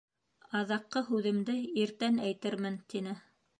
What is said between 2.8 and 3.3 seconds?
тине.